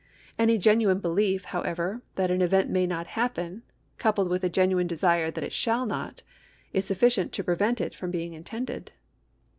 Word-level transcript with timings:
Any 0.39 0.57
genuine 0.57 0.97
belief, 0.97 1.45
however, 1.45 2.01
that 2.15 2.31
an 2.31 2.41
event 2.41 2.71
may 2.71 2.87
not 2.87 3.09
hajipen, 3.09 3.61
coupled 3.99 4.29
with 4.31 4.43
a 4.43 4.49
genuine 4.49 4.87
desire 4.87 5.29
that 5.29 5.43
it 5.43 5.53
shall 5.53 5.85
not, 5.85 6.23
is 6.73 6.85
sufficient 6.85 7.31
to 7.33 7.43
prevent 7.43 7.79
it 7.79 7.93
from 7.93 8.09
being 8.09 8.33
intended. 8.33 8.93